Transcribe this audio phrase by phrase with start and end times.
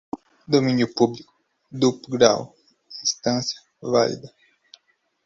[0.47, 1.31] domínio público,
[1.69, 2.55] duplo grau,
[3.03, 4.33] instância, válida